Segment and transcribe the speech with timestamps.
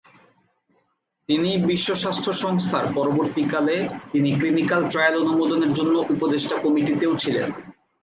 [1.29, 3.75] তিনি বিশ্ব স্বাস্থ্য সংস্থার পরবর্তীকালে
[4.11, 7.49] তিনি ক্লিনিকাল ট্রায়াল অনুমোদনের জন্য উপদেষ্টা কমিটিতেও ছিলেন।